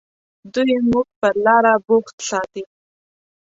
دوی 0.53 0.73
موږ 0.91 1.07
پر 1.19 1.33
لاره 1.45 1.73
بوخت 1.85 2.15
ساتي. 2.29 2.63